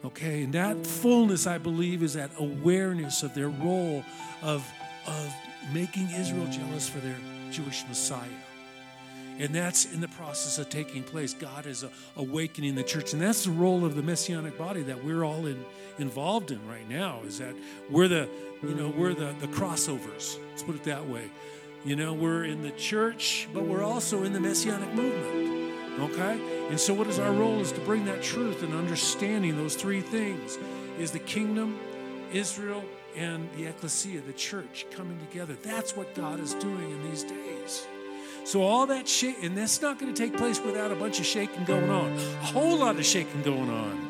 Okay, 0.03 0.43
and 0.43 0.53
that 0.53 0.85
fullness, 0.85 1.45
I 1.45 1.57
believe, 1.57 2.01
is 2.01 2.13
that 2.13 2.31
awareness 2.37 3.21
of 3.21 3.35
their 3.35 3.49
role 3.49 4.03
of, 4.41 4.67
of 5.05 5.33
making 5.73 6.09
Israel 6.09 6.47
jealous 6.47 6.89
for 6.89 6.99
their 6.99 7.17
Jewish 7.51 7.83
Messiah. 7.87 8.27
And 9.41 9.55
that's 9.55 9.91
in 9.91 10.01
the 10.01 10.07
process 10.07 10.59
of 10.59 10.69
taking 10.69 11.01
place. 11.01 11.33
God 11.33 11.65
is 11.65 11.83
uh, 11.83 11.89
awakening 12.15 12.75
the 12.75 12.83
church. 12.83 13.13
And 13.13 13.21
that's 13.21 13.45
the 13.45 13.51
role 13.51 13.83
of 13.83 13.95
the 13.95 14.03
messianic 14.03 14.55
body 14.55 14.83
that 14.83 15.03
we're 15.03 15.23
all 15.23 15.47
in, 15.47 15.65
involved 15.97 16.51
in 16.51 16.65
right 16.67 16.87
now, 16.87 17.21
is 17.25 17.39
that 17.39 17.55
we're 17.89 18.07
the, 18.07 18.29
you 18.61 18.75
know, 18.75 18.89
we're 18.95 19.15
the, 19.15 19.33
the 19.39 19.47
crossovers. 19.47 20.37
Let's 20.51 20.61
put 20.61 20.75
it 20.75 20.83
that 20.83 21.07
way. 21.07 21.31
You 21.83 21.95
know, 21.95 22.13
we're 22.13 22.45
in 22.45 22.61
the 22.61 22.69
church, 22.69 23.47
but 23.51 23.63
we're 23.63 23.83
also 23.83 24.23
in 24.25 24.33
the 24.33 24.39
messianic 24.39 24.93
movement. 24.93 25.73
Okay? 25.99 26.67
And 26.69 26.79
so 26.79 26.93
what 26.93 27.07
is 27.07 27.17
our 27.17 27.33
role 27.33 27.59
is 27.61 27.71
to 27.71 27.81
bring 27.81 28.05
that 28.05 28.21
truth 28.21 28.61
and 28.61 28.75
understanding 28.75 29.57
those 29.57 29.75
three 29.75 30.01
things 30.01 30.59
is 30.99 31.09
the 31.09 31.19
kingdom, 31.19 31.79
Israel, 32.31 32.83
and 33.15 33.49
the 33.57 33.65
ecclesia, 33.65 34.21
the 34.21 34.33
church 34.33 34.85
coming 34.91 35.19
together. 35.19 35.55
That's 35.63 35.97
what 35.97 36.13
God 36.13 36.39
is 36.39 36.53
doing 36.53 36.91
in 36.91 37.09
these 37.09 37.23
days. 37.23 37.87
So 38.43 38.63
all 38.63 38.87
that 38.87 39.07
shit, 39.07 39.37
and 39.43 39.57
that's 39.57 39.81
not 39.81 39.99
going 39.99 40.13
to 40.13 40.19
take 40.19 40.35
place 40.35 40.59
without 40.59 40.91
a 40.91 40.95
bunch 40.95 41.19
of 41.19 41.25
shaking 41.25 41.63
going 41.63 41.89
on. 41.89 42.11
A 42.11 42.45
whole 42.45 42.77
lot 42.77 42.95
of 42.95 43.05
shaking 43.05 43.41
going 43.43 43.69
on. 43.69 44.07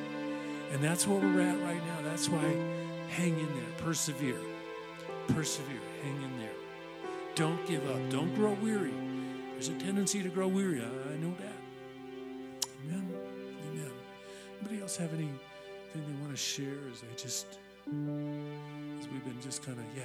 And 0.72 0.82
that's 0.82 1.06
where 1.06 1.20
we're 1.20 1.42
at 1.42 1.62
right 1.62 1.86
now. 1.86 2.02
That's 2.04 2.30
why 2.30 2.42
hang 3.10 3.38
in 3.38 3.46
there, 3.46 3.72
persevere. 3.78 4.40
Persevere, 5.28 5.82
hang 6.02 6.22
in 6.24 6.40
there. 6.40 6.50
Don't 7.36 7.66
give 7.68 7.88
up. 7.90 8.10
Don't 8.10 8.34
grow 8.36 8.54
weary. 8.54 8.94
There's 9.54 9.68
a 9.68 9.74
tendency 9.74 10.24
to 10.24 10.30
grow 10.30 10.48
weary. 10.48 10.82
I, 10.82 11.18
know 11.18 11.34
that. 11.40 12.70
Amen. 12.86 13.08
Amen. 13.70 13.92
Anybody 14.60 14.82
else 14.82 14.98
have 14.98 15.14
anything 15.14 15.40
they 15.94 16.02
want 16.22 16.32
to 16.32 16.38
share 16.38 16.80
as 16.92 17.02
they 17.02 17.08
just, 17.16 17.60
as 17.88 19.08
we've 19.08 19.24
been 19.26 19.42
just 19.42 19.64
kind 19.64 19.78
of, 19.78 19.86
yeah. 19.96 20.04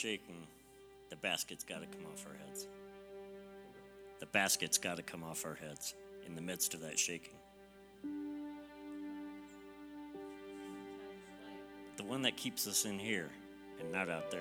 Shaking, 0.00 0.46
the 1.10 1.16
basket's 1.16 1.62
got 1.62 1.80
to 1.80 1.86
come 1.86 2.06
off 2.10 2.24
our 2.26 2.36
heads. 2.46 2.66
The 4.18 4.26
basket's 4.26 4.78
got 4.78 4.96
to 4.96 5.02
come 5.02 5.22
off 5.22 5.44
our 5.44 5.54
heads 5.54 5.94
in 6.26 6.34
the 6.34 6.40
midst 6.40 6.72
of 6.74 6.80
that 6.80 6.98
shaking. 6.98 7.34
the 12.00 12.06
one 12.06 12.22
that 12.22 12.34
keeps 12.34 12.66
us 12.66 12.86
in 12.86 12.98
here 12.98 13.28
and 13.78 13.92
not 13.92 14.08
out 14.08 14.30
there. 14.30 14.40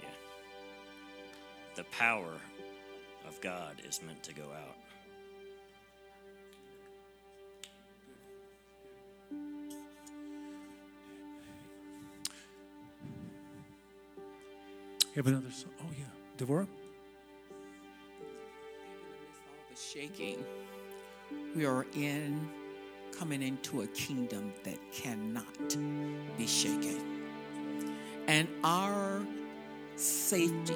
Yeah. 0.00 0.08
The 1.74 1.82
power 1.90 2.34
of 3.26 3.40
God 3.40 3.82
is 3.88 4.00
meant 4.06 4.22
to 4.22 4.32
go 4.32 4.44
out. 4.44 4.76
Have 15.14 15.26
another 15.26 15.50
song? 15.50 15.72
Oh, 15.80 15.90
yeah. 15.98 16.04
Devorah? 16.38 16.66
the 19.70 19.76
shaking, 19.76 20.44
we 21.54 21.64
are 21.64 21.86
in 21.94 22.48
coming 23.16 23.42
into 23.42 23.82
a 23.82 23.86
kingdom 23.88 24.52
that 24.64 24.78
cannot 24.92 25.76
be 26.38 26.46
shaken. 26.46 27.00
And 28.26 28.48
our 28.64 29.20
safety 29.96 30.74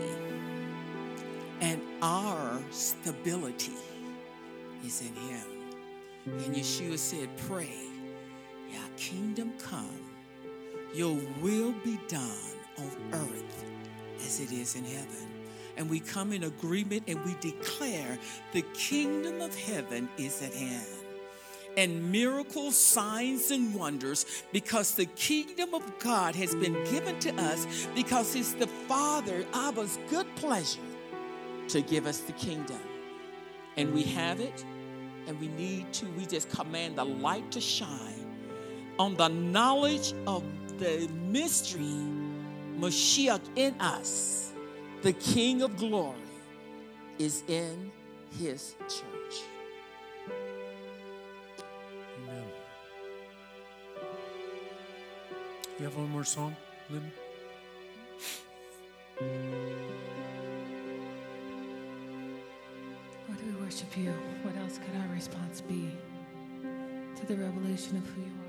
and 1.60 1.80
our 2.02 2.60
stability 2.70 3.72
is 4.84 5.00
in 5.00 5.14
Him. 5.14 5.46
And 6.26 6.54
Yeshua 6.54 6.98
said, 6.98 7.28
Pray, 7.48 7.78
Your 8.70 8.82
kingdom 8.96 9.52
come, 9.58 10.00
your 10.92 11.16
will 11.40 11.72
be 11.84 11.98
done 12.08 12.30
on 12.78 12.90
earth 13.12 13.73
as 14.24 14.40
it 14.40 14.52
is 14.52 14.76
in 14.76 14.84
heaven. 14.84 15.28
And 15.76 15.90
we 15.90 16.00
come 16.00 16.32
in 16.32 16.44
agreement 16.44 17.04
and 17.08 17.24
we 17.24 17.34
declare 17.40 18.18
the 18.52 18.62
kingdom 18.74 19.40
of 19.40 19.56
heaven 19.58 20.08
is 20.18 20.40
at 20.42 20.54
hand 20.54 20.86
and 21.76 22.12
miracles, 22.12 22.76
signs, 22.76 23.50
and 23.50 23.74
wonders 23.74 24.44
because 24.52 24.94
the 24.94 25.06
kingdom 25.06 25.74
of 25.74 25.98
God 25.98 26.34
has 26.36 26.54
been 26.54 26.74
given 26.84 27.18
to 27.20 27.34
us 27.34 27.88
because 27.94 28.34
it's 28.34 28.52
the 28.54 28.66
Father, 28.66 29.44
Abba's 29.52 29.98
good 30.08 30.26
pleasure 30.36 30.80
to 31.68 31.80
give 31.80 32.06
us 32.06 32.18
the 32.18 32.32
kingdom. 32.32 32.80
And 33.76 33.92
we 33.92 34.02
have 34.02 34.40
it, 34.40 34.64
and 35.26 35.38
we 35.40 35.48
need 35.48 35.92
to, 35.94 36.06
we 36.10 36.26
just 36.26 36.48
command 36.50 36.96
the 36.96 37.04
light 37.04 37.50
to 37.52 37.60
shine 37.60 38.36
on 38.98 39.16
the 39.16 39.28
knowledge 39.28 40.14
of 40.26 40.44
the 40.78 41.08
mystery, 41.28 41.82
Mashiach 42.78 43.40
in 43.56 43.80
us, 43.80 44.52
the 45.02 45.12
King 45.12 45.62
of 45.62 45.76
glory, 45.76 46.18
is 47.18 47.42
in 47.48 47.92
his 48.38 48.74
church. 48.88 49.42
Amen. 52.22 52.44
You 55.78 55.84
have 55.84 55.96
one 55.96 56.10
more 56.10 56.24
song, 56.24 56.56
Lynn? 56.90 57.12
Lord, 63.28 63.40
we 63.46 63.64
worship 63.64 63.96
you. 63.96 64.12
What 64.42 64.56
else 64.56 64.78
could 64.78 65.00
our 65.00 65.14
response 65.14 65.60
be 65.60 65.90
to 67.16 67.26
the 67.26 67.36
revelation 67.36 67.96
of 67.96 68.06
who 68.08 68.22
you 68.22 68.26
are? 68.26 68.43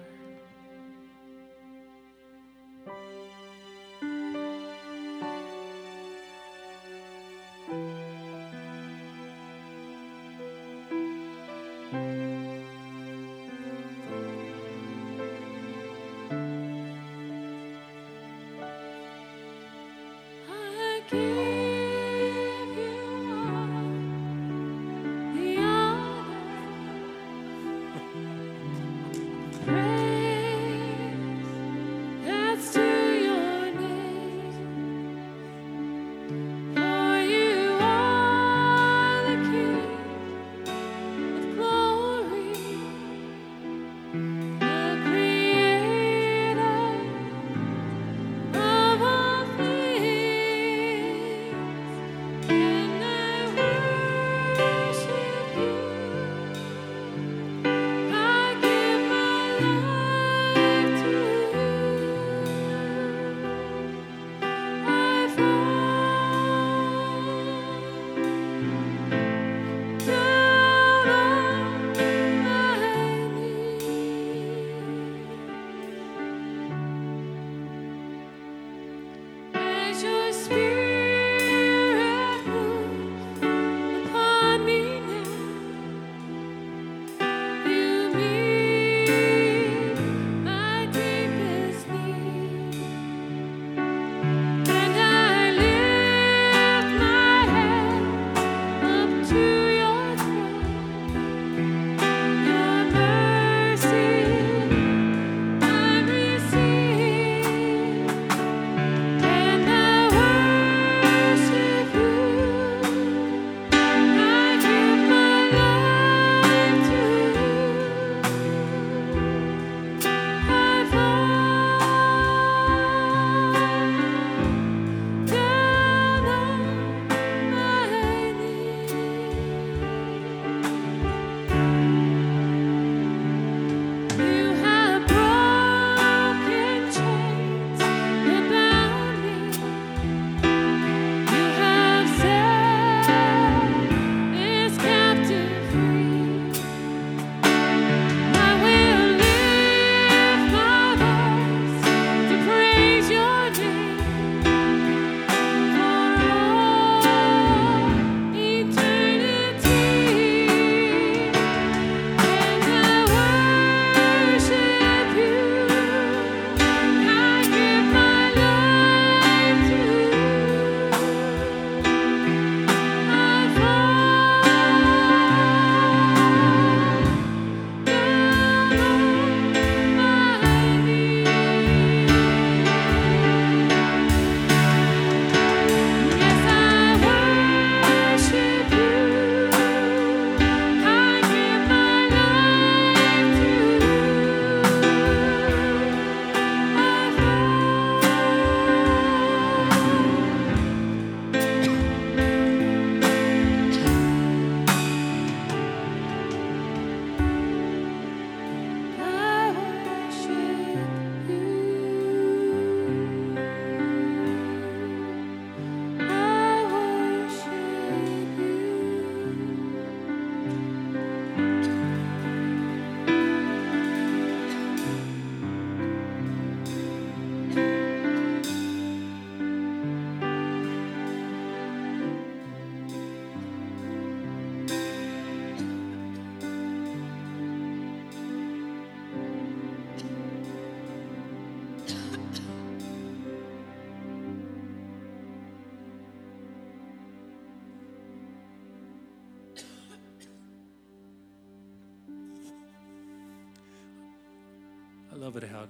It 255.44 255.50
how 255.50 255.68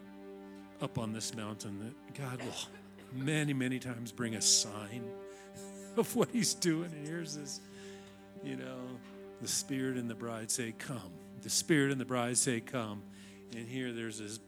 up 0.81 0.97
on 0.97 1.13
this 1.13 1.35
mountain 1.35 1.79
that 1.79 2.19
God 2.19 2.41
will 2.43 2.53
many, 3.13 3.53
many 3.53 3.79
times 3.79 4.11
bring 4.11 4.35
a 4.35 4.41
sign 4.41 5.05
of 5.97 6.13
what 6.15 6.29
He's 6.31 6.53
doing. 6.53 6.91
And 6.91 7.07
here's 7.07 7.35
this, 7.35 7.61
you 8.43 8.57
know, 8.57 8.81
the 9.41 9.47
Spirit 9.47 9.97
and 9.97 10.09
the 10.09 10.15
bride 10.15 10.51
say, 10.51 10.73
Come. 10.77 11.13
The 11.41 11.49
Spirit 11.49 11.91
and 11.91 12.01
the 12.01 12.05
bride 12.05 12.37
say, 12.37 12.59
Come. 12.59 13.03
And 13.55 13.67
here 13.67 13.93
there's 13.93 14.19
this 14.19 14.39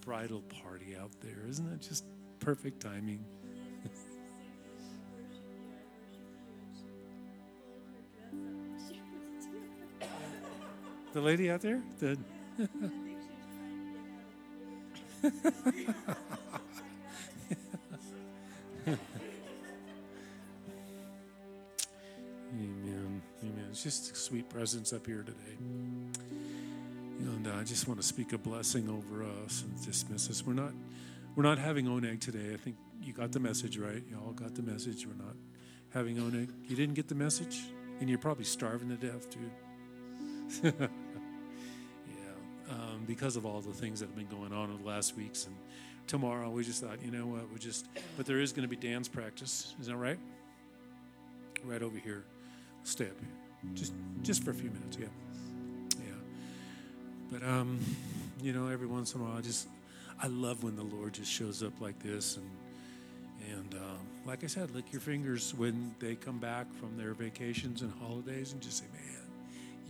bridal 0.00 0.42
party 0.42 0.96
out 1.00 1.12
there. 1.20 1.44
Isn't 1.48 1.70
that 1.70 1.80
just 1.80 2.04
perfect 2.40 2.80
timing? 2.80 3.24
the 11.12 11.20
lady 11.20 11.50
out 11.50 11.60
there? 11.60 11.82
The 11.98 12.18
Amen. 15.22 15.34
Amen. 23.42 23.66
It's 23.70 23.82
just 23.82 24.12
a 24.12 24.14
sweet 24.14 24.48
presence 24.48 24.92
up 24.92 25.06
here 25.06 25.22
today. 25.22 25.56
And 27.18 27.46
uh, 27.46 27.54
I 27.54 27.64
just 27.64 27.86
want 27.86 28.00
to 28.00 28.06
speak 28.06 28.32
a 28.32 28.38
blessing 28.38 28.88
over 28.88 29.24
us 29.44 29.62
and 29.62 29.84
dismiss 29.84 30.30
us. 30.30 30.44
We're 30.44 30.54
not 30.54 30.72
we're 31.36 31.44
not 31.44 31.58
having 31.58 31.86
oneg 31.86 32.20
today. 32.20 32.54
I 32.54 32.56
think 32.56 32.76
you 33.02 33.12
got 33.12 33.32
the 33.32 33.40
message 33.40 33.78
right. 33.78 34.02
You 34.08 34.18
all 34.24 34.32
got 34.32 34.54
the 34.54 34.62
message. 34.62 35.06
We're 35.06 35.22
not 35.22 35.36
having 35.90 36.16
oneg. 36.16 36.48
You 36.66 36.76
didn't 36.76 36.94
get 36.94 37.08
the 37.08 37.14
message, 37.14 37.60
and 38.00 38.08
you're 38.08 38.18
probably 38.18 38.44
starving 38.44 38.88
to 38.88 38.96
death, 38.96 39.28
dude. 39.30 40.90
because 43.10 43.34
of 43.34 43.44
all 43.44 43.60
the 43.60 43.72
things 43.72 43.98
that 43.98 44.06
have 44.06 44.14
been 44.14 44.28
going 44.28 44.52
on 44.52 44.70
in 44.70 44.80
the 44.80 44.86
last 44.86 45.16
weeks 45.16 45.46
and 45.46 45.56
tomorrow, 46.06 46.48
we 46.48 46.62
just 46.62 46.80
thought, 46.80 47.02
you 47.04 47.10
know 47.10 47.26
what, 47.26 47.52
we 47.52 47.58
just. 47.58 47.86
But 48.16 48.24
there 48.24 48.38
is 48.38 48.52
going 48.52 48.62
to 48.62 48.68
be 48.68 48.76
dance 48.76 49.08
practice. 49.08 49.74
Is 49.80 49.88
that 49.88 49.96
right? 49.96 50.18
Right 51.64 51.82
over 51.82 51.98
here. 51.98 52.22
Stay 52.84 53.06
up 53.06 53.18
here, 53.18 53.74
just 53.74 53.92
just 54.22 54.44
for 54.44 54.52
a 54.52 54.54
few 54.54 54.70
minutes. 54.70 54.96
Yeah, 54.96 55.06
yeah. 55.98 56.12
But 57.32 57.42
um, 57.42 57.80
you 58.40 58.52
know, 58.52 58.68
every 58.68 58.86
once 58.86 59.12
in 59.12 59.20
a 59.20 59.24
while, 59.24 59.38
I 59.38 59.40
just 59.40 59.66
I 60.22 60.28
love 60.28 60.62
when 60.62 60.76
the 60.76 60.84
Lord 60.84 61.14
just 61.14 61.32
shows 61.32 61.64
up 61.64 61.80
like 61.80 61.98
this, 61.98 62.36
and 62.36 62.50
and 63.56 63.74
um, 63.74 63.98
like 64.24 64.44
I 64.44 64.46
said, 64.46 64.72
lick 64.72 64.92
your 64.92 65.00
fingers 65.00 65.52
when 65.52 65.96
they 65.98 66.14
come 66.14 66.38
back 66.38 66.72
from 66.74 66.96
their 66.96 67.12
vacations 67.12 67.82
and 67.82 67.92
holidays, 68.00 68.52
and 68.52 68.62
just 68.62 68.78
say, 68.78 68.86
"Man, 68.94 69.20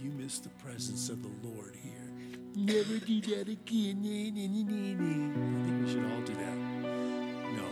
you 0.03 0.11
missed 0.11 0.45
the 0.45 0.65
presence 0.65 1.11
of 1.11 1.23
the 1.23 1.49
Lord 1.49 1.77
here. 1.83 2.30
Never 2.57 2.99
do 2.99 3.21
that 3.21 3.49
again." 3.49 4.05
I 4.05 5.65
think 5.65 5.85
we 5.85 5.91
should 5.93 6.05
all 6.05 6.21
do 6.23 6.35
that. 6.35 6.57
No, 7.57 7.63
no. 7.63 7.69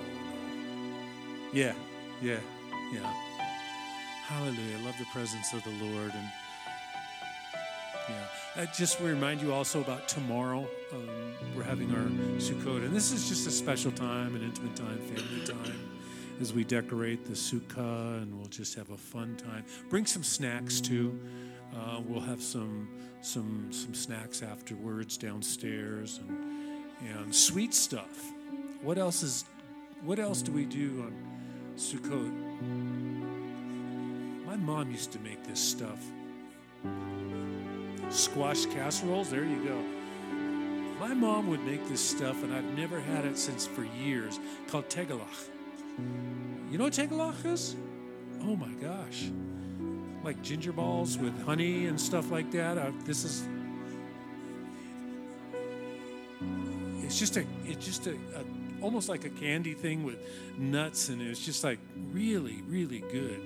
Yeah, 1.52 1.74
yeah, 2.22 2.40
yeah. 2.92 3.12
Hallelujah. 4.26 4.78
I 4.78 4.84
love 4.84 4.96
the 4.98 5.06
presence 5.06 5.52
of 5.52 5.62
the 5.64 5.70
Lord 5.84 6.12
and. 6.14 6.30
Yeah. 8.08 8.62
I 8.62 8.66
just 8.66 9.00
remind 9.00 9.40
you 9.42 9.52
also 9.52 9.80
about 9.80 10.08
tomorrow. 10.08 10.66
Um, 10.92 11.34
we're 11.54 11.62
having 11.62 11.90
our 11.92 12.08
Sukkot, 12.38 12.84
and 12.84 12.94
this 12.94 13.12
is 13.12 13.28
just 13.28 13.46
a 13.46 13.50
special 13.50 13.92
time, 13.92 14.34
an 14.34 14.42
intimate 14.42 14.74
time, 14.74 14.98
family 14.98 15.46
time, 15.46 15.90
as 16.40 16.52
we 16.52 16.64
decorate 16.64 17.24
the 17.26 17.34
Sukkah, 17.34 18.22
and 18.22 18.34
we'll 18.36 18.48
just 18.48 18.74
have 18.74 18.90
a 18.90 18.96
fun 18.96 19.36
time. 19.36 19.64
Bring 19.90 20.06
some 20.06 20.22
snacks 20.22 20.80
too. 20.80 21.18
Uh, 21.74 22.00
we'll 22.06 22.20
have 22.20 22.42
some 22.42 22.88
some 23.20 23.68
some 23.72 23.94
snacks 23.94 24.42
afterwards 24.42 25.16
downstairs, 25.16 26.18
and 26.18 26.48
and 27.08 27.34
sweet 27.34 27.74
stuff. 27.74 28.32
What 28.82 28.98
else 28.98 29.22
is? 29.22 29.44
What 30.02 30.18
else 30.18 30.42
do 30.42 30.52
we 30.52 30.64
do 30.64 31.02
on 31.02 31.14
Sukkot? 31.76 32.32
My 34.46 34.56
mom 34.56 34.90
used 34.90 35.12
to 35.12 35.18
make 35.20 35.44
this 35.44 35.60
stuff 35.60 36.00
squash 38.10 38.66
casseroles. 38.66 39.30
There 39.30 39.44
you 39.44 39.62
go. 39.64 39.82
My 40.98 41.14
mom 41.14 41.48
would 41.48 41.64
make 41.64 41.86
this 41.88 42.00
stuff, 42.00 42.42
and 42.42 42.52
I've 42.52 42.76
never 42.76 43.00
had 43.00 43.24
it 43.24 43.38
since 43.38 43.66
for 43.66 43.84
years, 43.84 44.40
called 44.68 44.88
teiglach. 44.88 45.48
You 46.70 46.78
know 46.78 46.84
what 46.84 46.92
teiglach 46.92 47.44
is? 47.44 47.76
Oh 48.42 48.56
my 48.56 48.72
gosh. 48.74 49.30
Like 50.28 50.42
ginger 50.42 50.72
balls 50.72 51.16
with 51.16 51.42
honey 51.46 51.86
and 51.86 51.98
stuff 51.98 52.30
like 52.30 52.50
that. 52.50 52.76
Uh, 52.76 52.90
this 53.06 53.24
is. 53.24 53.48
It's 56.98 57.18
just 57.18 57.38
a. 57.38 57.46
It's 57.64 57.82
just 57.82 58.06
a, 58.08 58.10
a. 58.10 58.44
Almost 58.82 59.08
like 59.08 59.24
a 59.24 59.30
candy 59.30 59.72
thing 59.72 60.04
with 60.04 60.18
nuts, 60.58 61.08
and 61.08 61.22
it's 61.22 61.42
just 61.42 61.64
like 61.64 61.78
really, 62.12 62.60
really 62.68 62.98
good. 63.10 63.40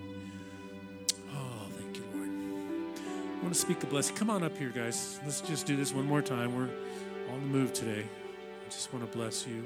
Oh, 1.32 1.68
thank 1.78 1.98
you, 1.98 2.04
Lord. 2.16 2.30
I 3.38 3.42
want 3.42 3.54
to 3.54 3.60
speak 3.60 3.80
a 3.84 3.86
blessing. 3.86 4.16
Come 4.16 4.28
on 4.28 4.42
up 4.42 4.58
here, 4.58 4.70
guys. 4.70 5.20
Let's 5.22 5.40
just 5.40 5.66
do 5.66 5.76
this 5.76 5.94
one 5.94 6.06
more 6.06 6.20
time. 6.20 6.56
We're 6.56 6.68
on 7.32 7.42
the 7.42 7.46
move 7.46 7.72
today. 7.72 8.04
I 8.04 8.70
just 8.70 8.92
want 8.92 9.08
to 9.08 9.16
bless 9.16 9.46
you. 9.46 9.64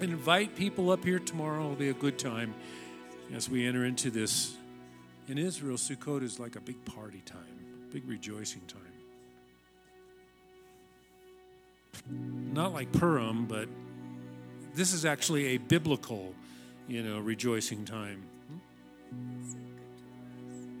And 0.00 0.12
invite 0.12 0.54
people 0.54 0.92
up 0.92 1.04
here 1.04 1.18
tomorrow. 1.18 1.64
It'll 1.64 1.74
be 1.74 1.88
a 1.88 1.94
good 1.94 2.16
time 2.16 2.54
as 3.34 3.48
we 3.48 3.66
enter 3.66 3.84
into 3.84 4.10
this. 4.10 4.56
In 5.28 5.38
Israel, 5.38 5.76
Sukkot 5.76 6.22
is 6.22 6.38
like 6.38 6.56
a 6.56 6.60
big 6.60 6.84
party 6.84 7.22
time, 7.24 7.88
big 7.92 8.06
rejoicing 8.08 8.62
time. 8.66 8.80
Not 12.52 12.72
like 12.72 12.90
Purim, 12.92 13.46
but 13.46 13.68
this 14.74 14.92
is 14.92 15.04
actually 15.04 15.46
a 15.48 15.58
biblical, 15.58 16.34
you 16.88 17.02
know, 17.02 17.20
rejoicing 17.20 17.84
time. 17.84 18.22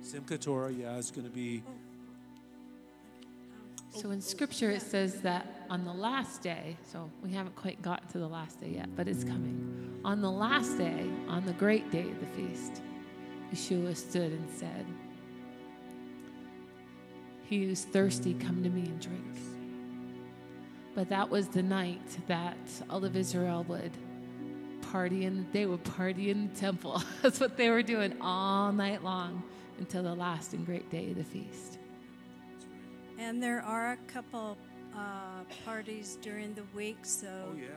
Simchat 0.02 0.40
Torah, 0.40 0.72
yeah, 0.72 0.96
is 0.96 1.10
going 1.10 1.26
to 1.26 1.32
be. 1.32 1.62
Oh. 1.66 1.81
So 3.94 4.10
in 4.10 4.22
scripture 4.22 4.70
it 4.70 4.80
says 4.80 5.20
that 5.20 5.66
on 5.68 5.84
the 5.84 5.92
last 5.92 6.42
day, 6.42 6.76
so 6.90 7.10
we 7.22 7.30
haven't 7.30 7.54
quite 7.56 7.80
got 7.82 8.08
to 8.10 8.18
the 8.18 8.26
last 8.26 8.58
day 8.58 8.70
yet, 8.70 8.94
but 8.96 9.06
it's 9.06 9.22
coming. 9.22 10.00
On 10.02 10.22
the 10.22 10.30
last 10.30 10.78
day, 10.78 11.10
on 11.28 11.44
the 11.44 11.52
great 11.52 11.90
day 11.90 12.00
of 12.00 12.18
the 12.20 12.26
feast, 12.26 12.80
Yeshua 13.52 13.94
stood 13.94 14.32
and 14.32 14.50
said, 14.50 14.86
He 17.44 17.66
who's 17.66 17.84
thirsty, 17.84 18.32
come 18.34 18.62
to 18.62 18.70
me 18.70 18.82
and 18.82 18.98
drink. 18.98 19.36
But 20.94 21.10
that 21.10 21.28
was 21.28 21.48
the 21.48 21.62
night 21.62 22.16
that 22.28 22.56
all 22.88 23.04
of 23.04 23.14
Israel 23.14 23.64
would 23.68 23.92
party 24.90 25.26
and 25.26 25.50
they 25.52 25.66
would 25.66 25.84
party 25.84 26.30
in 26.30 26.48
the 26.48 26.60
temple. 26.60 27.02
That's 27.22 27.40
what 27.40 27.56
they 27.56 27.68
were 27.68 27.82
doing 27.82 28.16
all 28.20 28.72
night 28.72 29.04
long 29.04 29.42
until 29.78 30.02
the 30.02 30.14
last 30.14 30.54
and 30.54 30.64
great 30.64 30.90
day 30.90 31.10
of 31.10 31.16
the 31.16 31.24
feast. 31.24 31.78
And 33.22 33.40
there 33.40 33.62
are 33.62 33.92
a 33.92 33.96
couple 34.12 34.58
uh, 34.96 35.44
parties 35.64 36.18
during 36.22 36.54
the 36.54 36.64
week. 36.74 36.98
So 37.02 37.28
Oh, 37.28 37.54
yeah. 37.56 37.68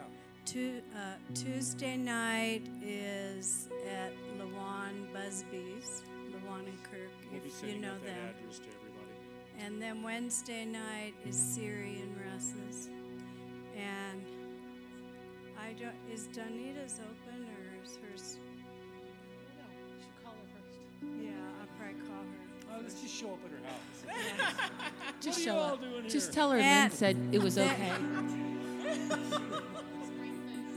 Tu- 0.46 0.82
uh, 0.96 1.14
Tuesday 1.36 1.96
night 1.98 2.64
is 2.84 3.68
at 3.88 4.12
Lawan 4.40 5.12
Busby's, 5.14 6.02
Lawan 6.32 6.66
and 6.68 6.84
Kirk, 6.84 7.12
We'll 7.32 7.42
if 7.46 7.64
you 7.64 7.80
know 7.80 7.90
out 7.94 8.02
that 8.06 8.16
them. 8.16 8.36
address 8.40 8.58
to 8.60 8.66
everybody. 8.78 9.16
And 9.60 9.80
then 9.82 10.02
Wednesday 10.02 10.66
night 10.66 11.14
is 11.28 11.36
Siri 11.38 12.02
and 12.02 12.16
Russ's. 12.26 12.90
And 13.78 14.22
I 15.60 15.74
don't, 15.74 15.96
is 16.12 16.26
Donita's 16.28 17.00
open 17.00 17.46
or 17.46 17.84
is 17.84 17.98
hers? 17.98 18.38
Yeah, 21.22 21.32
I'll 21.62 21.68
probably 21.78 22.02
call 22.08 22.18
her. 22.18 22.55
Oh, 22.76 22.80
let's 22.82 23.02
just 23.02 23.16
show 23.16 23.28
up 23.30 23.40
at 23.46 23.52
her 23.52 23.58
house. 23.68 24.52
Just 25.22 25.38
are 25.38 25.42
you 25.42 25.46
show 25.48 25.58
all 25.58 25.74
up. 25.74 25.82
doing 25.82 26.10
Just 26.10 26.34
tell 26.34 26.52
her 26.52 26.58
Lynn 26.58 26.66
And- 26.66 26.94
said 26.94 27.18
it 27.32 27.42
was 27.42 27.58
okay. 27.58 27.92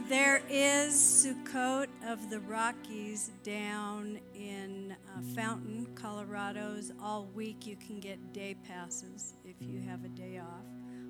There 0.09 0.41
is 0.49 0.95
Sukkot 0.95 1.89
of 2.07 2.31
the 2.31 2.41
Rockies 2.41 3.31
down 3.43 4.19
in 4.35 4.97
uh, 5.07 5.21
Fountain, 5.35 5.87
Colorado's. 5.95 6.93
All 7.03 7.29
week 7.35 7.67
you 7.67 7.77
can 7.77 8.01
get 8.01 8.33
day 8.33 8.57
passes 8.67 9.35
if 9.45 9.57
you 9.61 9.83
have 9.83 10.05
a 10.07 10.09
day 10.09 10.39
off. 10.39 10.65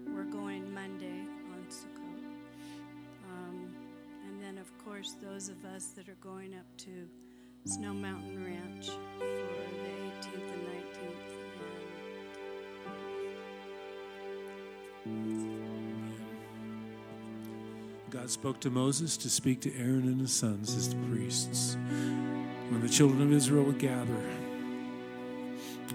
We're 0.05 0.25
going 0.25 0.75
Monday 0.75 1.21
on 1.53 1.65
Sukkot. 1.71 2.25
Um, 3.31 3.73
and 4.27 4.43
then, 4.43 4.59
of 4.59 4.77
course, 4.85 5.15
those 5.23 5.49
of 5.49 5.65
us 5.65 5.91
that 5.95 6.09
are 6.09 6.19
going 6.21 6.55
up 6.55 6.67
to 6.79 7.09
Snow 7.67 7.95
Mountain 7.95 8.45
Ranch 8.45 8.89
for 8.89 9.27
the 9.27 10.29
18th 10.29 10.55
and 10.55 10.67
God 18.11 18.31
spoke 18.31 18.61
to 18.61 18.71
Moses 18.71 19.17
to 19.19 19.31
speak 19.31 19.61
to 19.61 19.75
Aaron 19.79 20.05
and 20.09 20.21
his 20.21 20.33
sons 20.33 20.75
as 20.75 20.89
the 20.91 20.97
priests. 21.11 21.77
When 22.71 22.81
the 22.81 22.89
children 22.89 23.23
of 23.23 23.33
Israel 23.33 23.65
would 23.65 23.79
gather, 23.79 24.21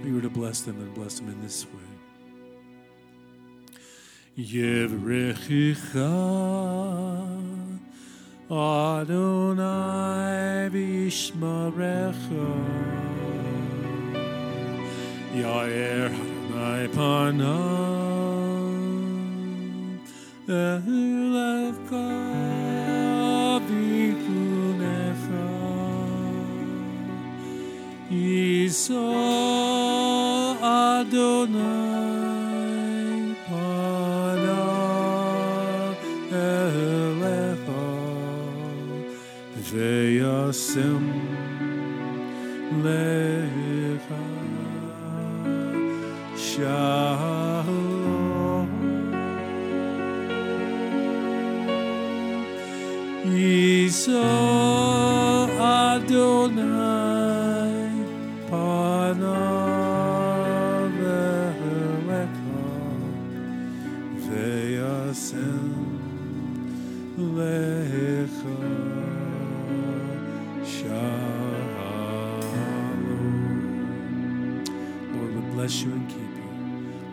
we 0.03 0.11
were 0.11 0.21
to 0.21 0.29
bless 0.29 0.61
them 0.61 0.77
and 0.77 0.93
bless 0.93 1.19
them 1.19 1.29
in 1.29 1.41
this 1.41 1.65
way. 1.65 1.71
Yevrechicha 4.37 6.09
Adonai 8.49 9.59
v'yishmarecha 10.71 12.47
Yair 15.33 16.33
Adonai 16.53 16.87
panah 16.87 17.82
the 20.45 20.81
love 20.85 21.89
God 21.89 22.43
Adonai 31.03 31.59
Pana 33.45 34.63
Veyasim 39.69 41.05
Lecha. 42.83 44.23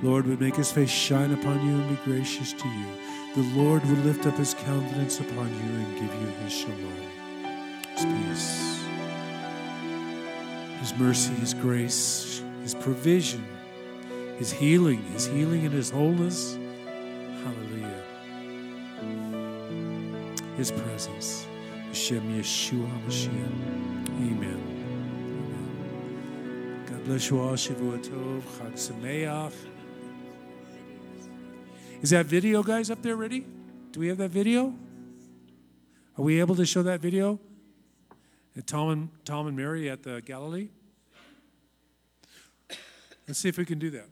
Lord 0.02 0.26
would 0.26 0.40
make 0.40 0.56
his 0.56 0.72
face 0.72 0.90
shine 0.90 1.32
upon 1.32 1.66
you 1.66 1.74
and 1.74 1.88
be 1.88 1.96
gracious 2.04 2.52
to 2.54 2.68
you. 2.68 2.86
The 3.34 3.42
Lord 3.60 3.84
would 3.84 4.04
lift 4.04 4.26
up 4.26 4.36
his 4.36 4.54
countenance 4.54 5.20
upon 5.20 5.48
you 5.48 5.70
and 5.84 5.94
give 5.94 6.12
you 6.20 6.26
his 6.42 6.52
shalom, 6.52 7.06
his 7.94 8.04
peace, 8.06 8.82
his 10.80 10.94
mercy, 10.98 11.34
his 11.34 11.52
grace, 11.54 12.42
his 12.62 12.74
provision, 12.74 13.44
his 14.38 14.50
healing, 14.50 15.02
his 15.12 15.26
healing 15.26 15.66
and 15.66 15.74
his 15.74 15.90
wholeness. 15.90 16.56
Hallelujah. 17.44 18.04
His 20.56 20.70
presence. 20.70 21.46
Hashem 21.88 22.22
Yeshua 22.38 22.88
HaMashiach. 23.04 24.08
Amen. 24.08 24.60
Amen. 25.50 26.84
God 26.86 27.04
bless 27.04 27.28
you 27.28 27.38
all. 27.40 27.52
Shavua 27.54 27.98
Tov. 28.02 28.42
Chag 28.58 28.74
Sameach. 28.74 29.69
Is 32.02 32.10
that 32.10 32.24
video, 32.24 32.62
guys, 32.62 32.90
up 32.90 33.02
there 33.02 33.14
ready? 33.14 33.44
Do 33.92 34.00
we 34.00 34.08
have 34.08 34.16
that 34.18 34.30
video? 34.30 34.74
Are 36.16 36.24
we 36.24 36.40
able 36.40 36.54
to 36.54 36.64
show 36.64 36.82
that 36.82 37.00
video? 37.00 37.38
At 38.56 38.66
Tom 38.66 38.88
and, 38.88 39.08
Tom 39.26 39.46
and 39.46 39.54
Mary 39.54 39.90
at 39.90 40.02
the 40.02 40.22
Galilee? 40.22 40.68
Let's 43.28 43.38
see 43.38 43.50
if 43.50 43.58
we 43.58 43.66
can 43.66 43.78
do 43.78 43.90
that. 43.90 44.06